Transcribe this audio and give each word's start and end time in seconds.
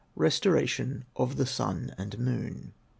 RESTORATION 0.15 1.05
OF 1.15 1.35
THE 1.37 1.45
SUN 1.45 1.93
AND 1.95 2.17
MOON. 2.17 2.73